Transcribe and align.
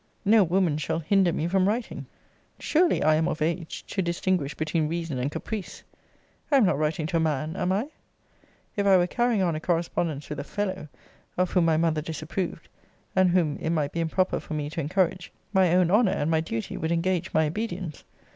* 0.17 0.25
No 0.35 0.43
woman 0.43 0.79
shall 0.79 0.97
hinder 0.97 1.31
me 1.31 1.47
from 1.47 1.67
writing. 1.67 2.07
Surely 2.57 3.03
I 3.03 3.13
am 3.13 3.27
of 3.27 3.39
age 3.39 3.85
to 3.89 4.01
distinguish 4.01 4.55
between 4.55 4.87
reason 4.87 5.19
and 5.19 5.29
caprice. 5.31 5.83
I 6.51 6.55
am 6.57 6.65
not 6.65 6.79
writing 6.79 7.05
to 7.05 7.17
a 7.17 7.19
man, 7.19 7.55
am 7.55 7.71
I? 7.71 7.87
If 8.75 8.87
I 8.87 8.97
were 8.97 9.05
carrying 9.05 9.43
on 9.43 9.53
a 9.55 9.59
correspondence 9.59 10.27
with 10.27 10.39
a 10.39 10.43
fellow, 10.43 10.87
of 11.37 11.51
whom 11.51 11.65
my 11.65 11.77
mother 11.77 12.01
disapproved, 12.01 12.67
and 13.15 13.29
whom 13.29 13.57
it 13.57 13.69
might 13.69 13.91
be 13.91 13.99
improper 13.99 14.39
for 14.39 14.55
me 14.55 14.71
to 14.71 14.81
encourage, 14.81 15.31
my 15.53 15.71
own 15.71 15.91
honour 15.91 16.13
and 16.13 16.31
my 16.31 16.41
duty 16.41 16.77
would 16.77 16.91
engage 16.91 17.31
my 17.31 17.45
obedience. 17.45 18.03